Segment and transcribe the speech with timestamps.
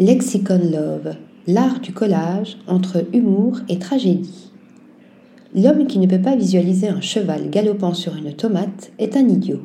[0.00, 1.14] Lexicon Love,
[1.46, 4.50] l'art du collage entre humour et tragédie.
[5.54, 9.60] L'homme qui ne peut pas visualiser un cheval galopant sur une tomate est un idiot.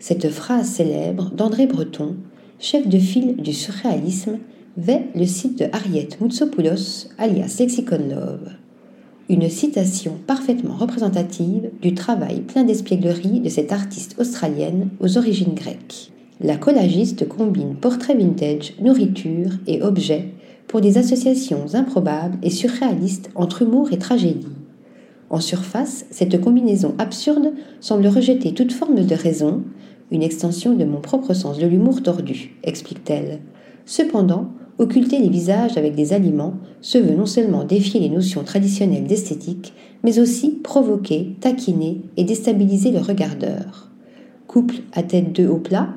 [0.00, 2.16] Cette phrase célèbre d'André Breton,
[2.58, 4.38] chef de file du surréalisme,
[4.76, 8.50] vait le site de Harriet Moutsopoulos, alias Lexicon Love.
[9.28, 16.10] Une citation parfaitement représentative du travail plein d'espièglerie de cette artiste australienne aux origines grecques.
[16.40, 20.34] La collagiste combine portrait vintage, nourriture et objets
[20.68, 24.48] pour des associations improbables et surréalistes entre humour et tragédie.
[25.30, 29.62] En surface, cette combinaison absurde semble rejeter toute forme de raison,
[30.10, 33.40] une extension de mon propre sens de l'humour tordu, explique-t-elle.
[33.86, 34.48] Cependant,
[34.78, 39.72] occulter les visages avec des aliments se veut non seulement défier les notions traditionnelles d'esthétique,
[40.04, 43.90] mais aussi provoquer, taquiner et déstabiliser le regardeur.
[44.46, 45.88] Couple à tête de haut plat,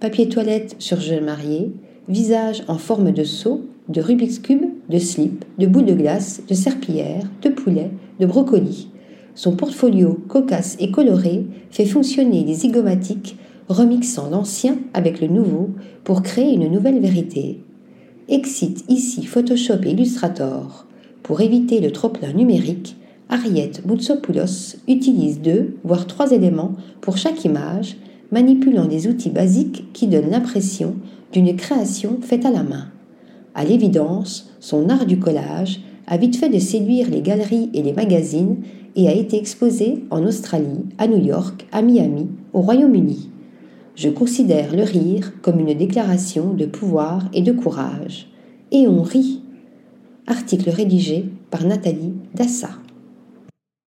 [0.00, 1.72] papier toilette sur jeune marié,
[2.08, 6.54] visage en forme de seau, de Rubik's Cube, de slip, de boule de glace, de
[6.54, 8.88] serpillière, de poulet, de brocoli.
[9.34, 13.36] Son portfolio cocasse et coloré fait fonctionner les zygomatiques,
[13.68, 15.70] remixant l'ancien avec le nouveau
[16.02, 17.60] pour créer une nouvelle vérité.
[18.28, 20.86] Excite ici Photoshop et Illustrator.
[21.22, 22.96] Pour éviter le trop-plein numérique,
[23.28, 27.96] Ariette Moutsopoulos utilise deux, voire trois éléments pour chaque image
[28.32, 30.96] manipulant des outils basiques qui donnent l'impression
[31.32, 32.86] d'une création faite à la main.
[33.54, 37.92] À l'évidence, son art du collage a vite fait de séduire les galeries et les
[37.92, 38.58] magazines
[38.96, 43.30] et a été exposé en Australie, à New York, à Miami, au Royaume-Uni.
[43.94, 48.28] Je considère le rire comme une déclaration de pouvoir et de courage.
[48.72, 49.42] Et on rit.
[50.26, 52.70] Article rédigé par Nathalie Dassa.